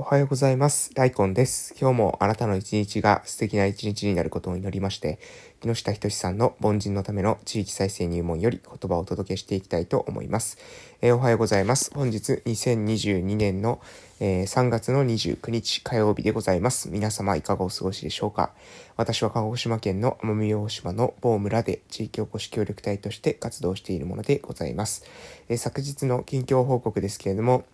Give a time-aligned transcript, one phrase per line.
[0.00, 0.94] おはようございます。
[0.94, 1.74] 大根です。
[1.78, 5.18] 今日もあなたの一日が素敵な一日になることを祈りまして、
[5.60, 10.56] 木下仁さんの凡人のための地域再生入門より言葉をお届けしていきたいと思います。
[11.02, 11.92] えー、おはようございます。
[11.94, 13.78] 本日2022年の、
[14.20, 16.88] えー、3月の29日火曜日でございます。
[16.88, 18.52] 皆様いかがお過ごしでしょうか？
[18.96, 25.04] 私は鹿児島県の奄美大島の某村で地域おこし協力隊として活動しているものでございます。
[25.50, 27.64] えー、昨日の近況報告ですけれども、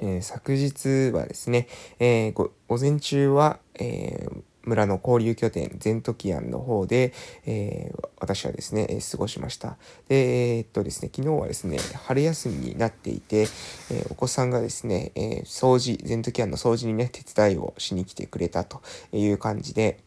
[0.00, 1.68] えー、昨日はですね、
[1.98, 7.12] えー、午前中は、えー、村の交流拠点、ゼントキアンの方で、
[7.46, 9.76] えー、私はですね、えー、過ごしました。
[10.08, 13.48] で、えー、っとですね、昨日はですね、春休みになっていて、
[13.90, 18.80] えお子さんがですね、え掃除、ゼントキアンの掃除にね、手伝いをしに来てくれたと
[19.12, 19.98] いう感じで、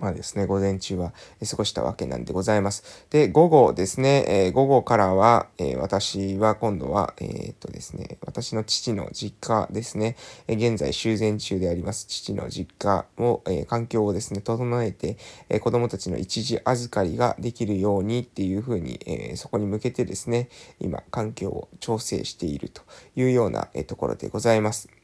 [0.00, 1.12] まあですね、午前中は
[1.48, 3.06] 過ごしたわけなんでございます。
[3.10, 10.16] で、午後ですね、えー、午後からは、えー、私は今度は、えー、っとですね、私の父の実家ですね、
[10.48, 20.48] え現在修繕中であります父の実家を、え環境をですね、整えて、え子供たちの一時預かりができるようにっていうふうに、えそこに向けてですね、
[20.80, 22.82] 今、環境を調整していると
[23.16, 24.99] いうような、えところでございます。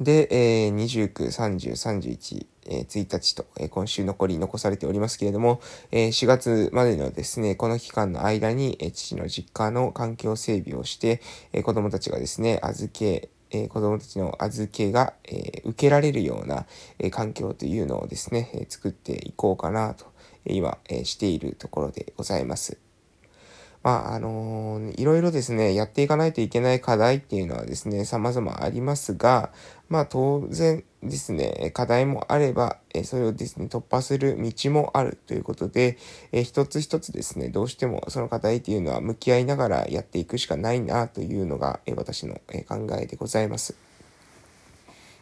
[0.00, 11.20] で、えー、29、30、31、えー、1日と、えー、今週残り残されておりますけれども、えー、4月までのですね、この期間の間に、えー、父の実家の環境整備をして、
[11.52, 16.64] えー、子供たちがですね、預け、えー、子供たちの預けが、えー、受けられるような、
[16.98, 20.06] えー、環境というのをですね、えー、作っていこうかなと、
[20.46, 22.89] 今、えー、しているところでございます。
[23.82, 29.52] まあ、あのー、いろいろですね、やっていかないといけない課題っていうのはですね、様々ありますが、
[29.88, 35.96] まあ、当然ですね、課題もあれば、それをですね、突破する道もあるということで、
[36.30, 42.34] 一つ一つですね、どうしてもその課題っていうのは向き合いながらやっていくしかないなというのが、私の
[42.68, 43.89] 考えでございます。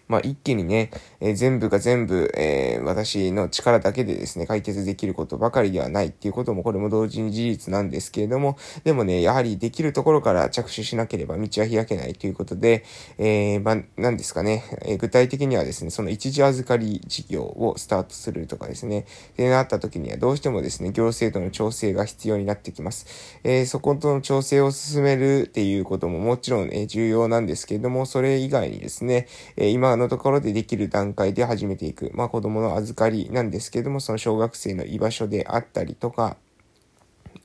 [0.09, 12.84] まあ、一気にね、えー、全部が全部、えー、私の力だけでですね、解決できることばかりではないっていうことも、これも同時に事実なんですけれども、でもね、やはりできるところから着手しなければ道は開けないということで、
[13.19, 19.04] えー、まあ、何ですかね、え具体的にはですね、その一時預かり事業をスタートするとかですね、
[19.37, 23.06] でなった時にはどうしてもですね、行政との調整が必要になってきます。
[23.44, 32.10] えそことの調整を進めるっていうことももちろん、え重要なんですけれども、それ以外にですね、え今のところでできる段階で始めていく。
[32.14, 36.36] まあ子供の預かりなんですけども、その小学生の居場所であったりとか、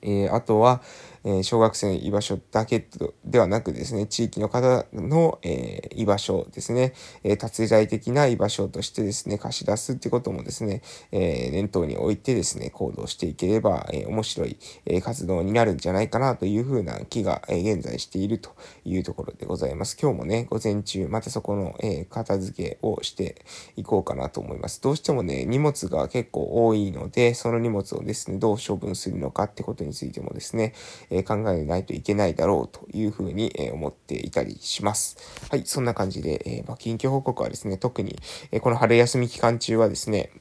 [0.02, 0.82] えー、あとは、
[1.24, 2.86] え、小学生の居場所だけ
[3.26, 10.82] ではなくですね、地域の方の、え、居場所ですね、えー、達在的な居場所としてですね、貸し出すってこともですね、
[11.12, 18.52] え念頭に置いてですね、行動していければ、え面白い、え活動になるんじゃないかなというふうな気が、え現在していると
[18.86, 19.98] いうところでございます。
[20.02, 23.46] 今日もね、午前中、またそこの、え片付けをして
[23.76, 24.82] いこうかなと思います。
[24.82, 30.74] どうしてもね、荷物が結構多いので、その荷物をですね、どう処分するのかってことについてもですね、
[31.14, 35.18] え考えないといけないだろうというふうに、え思っていたりします。
[35.50, 38.18] はい、そんな感じで、えまあ、近況報告はですね、特に、
[38.52, 40.32] えこの春休み期間中はですね、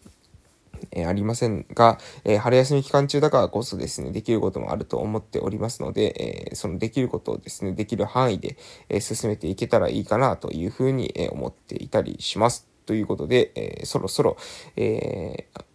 [0.90, 8.56] えありませんが、え春休み期間中だからこそですね、できることもあると思っておりますので、えそのできることをですね、できる範囲で、
[8.88, 12.66] え進めていけたらいいかなというふうに、え思っていたりします。
[12.84, 14.36] ということで、えそろそろ、
[14.76, 15.71] えー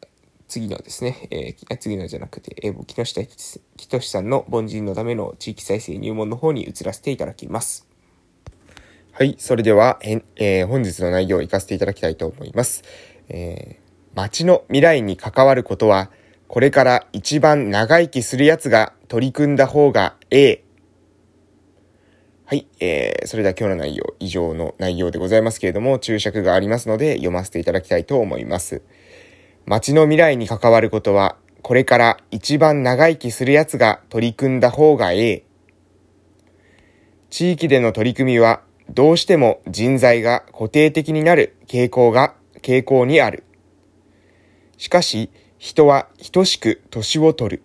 [0.47, 7.87] 次のですね、えー、次のじゃなくて、えー、木下仁さんの凡人のための地域再生入門の方に移らせていただきます。
[9.11, 12.83] はい、それでは、えー、本日の内容を活かせていただきたいと思います。
[13.29, 16.11] えー、街の未来に関わることは、
[16.47, 20.63] これから一番長生きするやつが取り組んだ方がええ。
[22.45, 28.83] はい、えー、それでは今日の内容、以上の内容でございますけれども、注釈がありますので読ませていただきたいと思います。
[29.69, 35.43] 街の未来に関わることは、これから一番長生きする奴が取り組んだ方がええ。
[37.29, 43.43] 地域での取り組みは、どうしても人材が固定的になる傾向が、傾向にある。
[44.77, 47.63] しかし、人は等しく年を取る。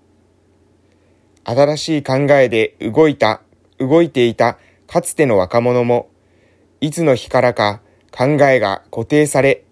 [1.45, 3.43] 新しい考えで動いた、
[3.79, 4.59] 動いていた
[4.89, 6.11] かつての若者も、
[6.81, 9.63] いつの日からか考えが固定され、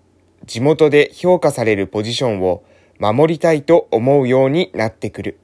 [0.51, 2.65] 地元で評価されるポジションを
[2.99, 5.39] 守りたいと思うようになってくる。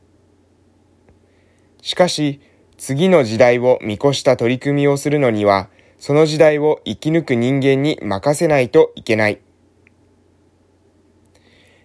[1.80, 2.40] しかし、
[2.76, 9.38] 次の時代を見越した取り組みをするのには、その時代を生き抜く人間に任せないといけない。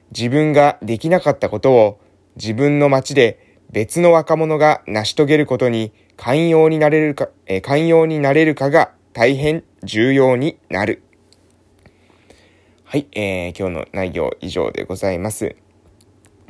[0.09, 1.99] 自分ができなかったことを
[2.37, 11.03] 自分の街で別の若者が成し遂げることに寛容になれるか、え寛容になれるかが大変重要になる。
[12.91, 15.55] はい、えー、今日の内容以上でございます。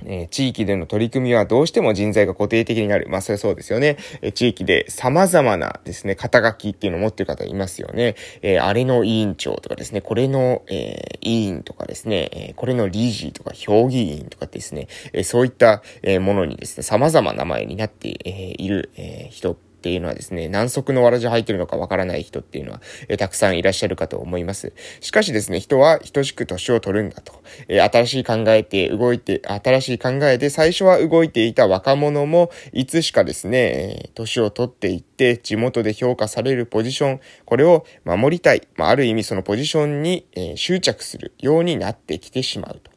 [0.04, 3.08] えー、地域での取り組みはどうしても人材が固定的になる。
[3.10, 3.98] まあ、それはそうですよね。
[4.24, 8.16] えー、地域で様々なですね、肩書きっていうのを持ってる方いますよね。
[8.42, 24.74] えー、あれの委員長とかですね、これの、え委員とかですね、えこれの理事とか評議員とかですね、えそういった、えものにですね、様々な名前になって、えいる、え人っていうのはですね、何足のわらじ入ってるのかわからない人っていうのは、え、たくさんいらっしゃるかと思います。
[25.00, 27.42] しかしですね、人は等しく年を取るんだと。
[27.68, 38.68] え、新しい考えて動いて、新しい考えで最初は動いていた若者も、いつしかですね、え、年を取っていって、地元で評価されるポジション、これを守りたい。
[38.76, 42.92] まあ、ある意味そのポジションに、え執着するようになってきてしまうと。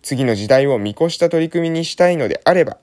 [0.00, 2.78] 次の時代を見越した取り組みにしたいのであれば、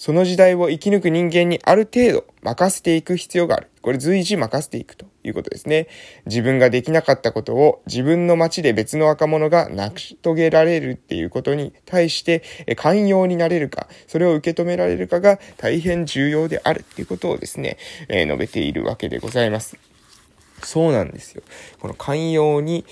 [0.00, 3.68] その時代を生き抜く人間にある程度任せていく必要がある。
[3.82, 5.88] これ随時任せていくということですね。
[6.24, 12.42] 自分ができなかったことを自分の街で別の若者が成し遂げられるっていうことに対して
[12.76, 17.76] 寛容になれるか、それを受け止められるかが大変重要であるっていうことをですね、
[18.08, 19.76] えー、述べているわけでございます。
[20.62, 21.42] そうなんですよ。
[21.78, 22.86] この寛容に、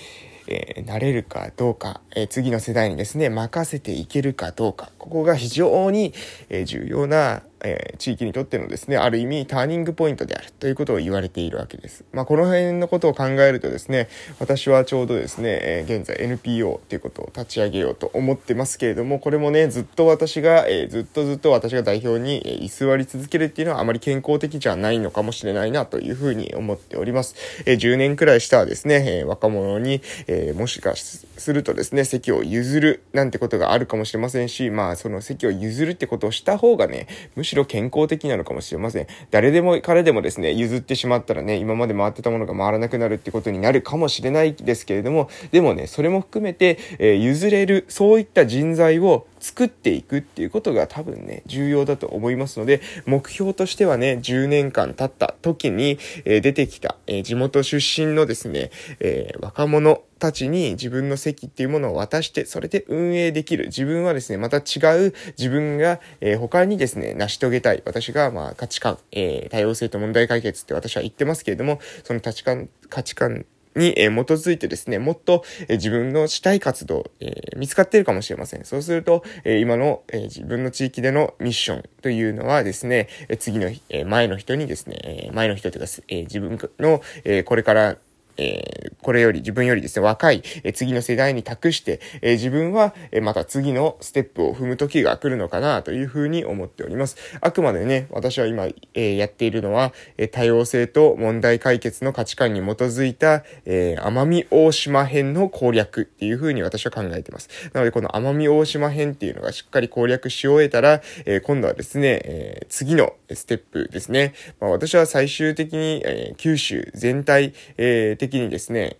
[0.49, 6.13] えー、なれるかどうか、えー、次の世代にですね、任せていけるかどうか、ここが非常に、
[6.49, 12.03] えー、重要な、えー、地域にとってのですね、ある意味ターニングポイントであるということを言われているわけです。
[12.11, 14.09] まあ、この辺のことを考えるとですね、
[14.39, 27.35] 私はちょうどですね、えー、現在 NPO ということを立ち上げようと思ってますけれども、これもね、ずっと私が、えー、ずっとずっと私が代表に、え居座り続けるっていうのはあまり健康的じゃないのかもしれないなというふうに思っております。
[27.65, 39.07] え10年くらいしたらですね、え若者に、えもしかするとですね、席を譲るなんてことがあるかもしれませんし、まあ、その席を譲るってことをした方がね、むししろ健康的なのかもしれません。
[39.31, 63.65] 誰でも彼でもですね、譲ってしまったらね、今まで回ってたものが回らなくなるってことになるかもしれないですけれども、でもね、それも含めて、えー、譲れる、そういった人材を作っていくっていうことが多分ね、重要だと思いますので、目標としてはね、10年間経った時に、えー、出てきた、えー、地元出身のですね、えー、若者たちに自分の席っていうものを渡して、それで運営できる。
[63.65, 67.81] 自分はですね、また違う自分が、え他にですね、成し遂げたい。
[67.85, 73.45] 私が、まあ、価値観、え多様性と問題解決って私は言ってますけれども、その価値観、価値観
[73.75, 78.65] に、基づいてですね、もっと、自分のしたい活動、え見つかっているかもしれません。
[78.65, 83.07] そうすると、え今の、え自分の地域でのミッションというのはですね、
[83.39, 87.97] 次の、え前の人にですね、前の人というか、え自分の、えこれから
[88.39, 97.17] えー、これより、自分よりですね、若い、えー、次の世代に託して、えー、自分は、えまた次のステップを踏む時が来るのかなというふうに思っております。
[97.41, 107.49] あくまでね、私は今、えやっているのは、え多様性と問題解決の価値観に基づいた、え奄美大島編の攻略っていうふうに私は考えています。
[107.73, 114.33] なので、この奄美大島編っていうのがしっかり攻略し終えたら、え今度はですね、え次のステップですね。
[114.59, 118.97] まあ、私は最終的に、え九州全体、え的にですね、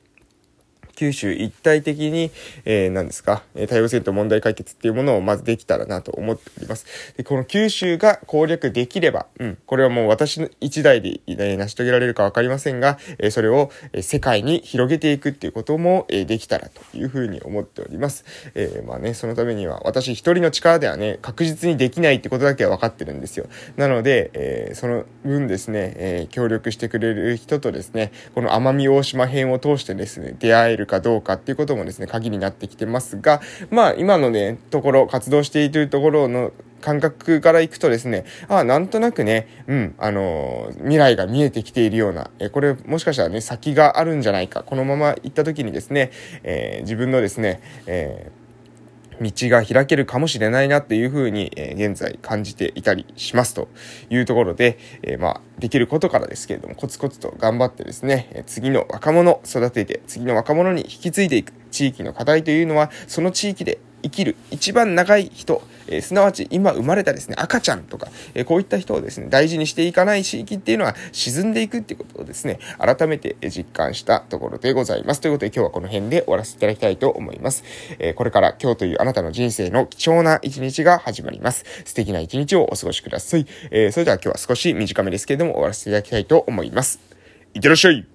[1.00, 2.30] 九州一体的に、
[2.66, 6.86] えー、何ですか、多様性と問題解決っていうものをまずできたらなと思っております。
[7.16, 18.26] で、この九州が攻略できれば、うん、これはもう私の一代で、えー、成し遂げられるかわかりませんが、えー、それを、え世界に広げていくっていうことも、えできたらというふうに思っております。
[18.56, 23.48] えまあね、そのためには私一人の力ではね、確実にできないってことだけは分かってるんですよ。
[23.78, 46.12] なので、えその分ですね、え協力してくれる人とですね、この奄美大島編を通してですね、出会えるかどうかっていうこともですね、鍵になってきてますが、まあ今のね、ところ、活動しているところの感覚からいくとですね、ああ、なんとなくね、うん、あのー、未来が見えてきているような、えこれもしかしたらね、先があるんじゃないか、このまま行った時にですね、
[46.44, 48.39] えー、自分のですね、えー
[49.22, 53.68] 道が開けるかもしれないなっていうふうに、え、現在感じていたりしますと
[54.10, 75.22] いうところで、え、まあ、できることからですけれども、コツコツと頑張ってですね、次の若者を育てて、次の若者に引き継いでいく地域の課題というのは、その地域で生きる一番長い人、えー、すなわち今生まれたですね、赤ちゃんとか、えー、こういった人をですね、大事にしていかない地域っていうのは沈んでいくっていうことをですね、改めて実感したところでございます。
[75.22, 77.64] ということで今日はこの辺で終わらせていただきたいと思います。
[78.00, 81.66] えー、これから今日というあなたの人生の貴重な一日が始まります。
[81.86, 83.46] 素敵な一日をお過ごしください。
[83.72, 87.00] えそれでは今日は少し短めですけれども終わらせていただきたいと思います。
[87.54, 88.09] いってらっしゃい